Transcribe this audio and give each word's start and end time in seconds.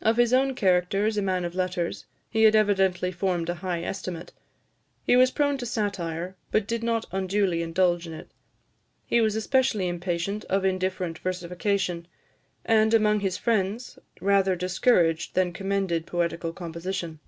Of 0.00 0.16
his 0.16 0.32
own 0.32 0.54
character 0.54 1.04
as 1.04 1.18
a 1.18 1.22
man 1.22 1.44
of 1.44 1.54
letters, 1.54 2.06
he 2.30 2.44
had 2.44 2.56
evidently 2.56 3.12
formed 3.12 3.50
a 3.50 3.56
high 3.56 3.82
estimate. 3.82 4.32
He 5.04 5.16
was 5.16 5.30
prone 5.30 5.58
to 5.58 5.66
satire, 5.66 6.34
but 6.50 6.66
did 6.66 6.82
not 6.82 7.04
unduly 7.12 7.60
indulge 7.60 8.06
in 8.06 8.14
it. 8.14 8.30
He 9.04 9.20
was 9.20 9.36
especially 9.36 9.86
impatient 9.86 10.46
of 10.46 10.64
indifferent 10.64 11.18
versification; 11.18 12.08
and, 12.64 12.94
among 12.94 13.20
his 13.20 13.36
friends, 13.36 13.98
rather 14.22 14.56
discouraged 14.56 15.34
than 15.34 15.52
commended 15.52 16.06
poetical 16.06 16.54
composition. 16.54 17.20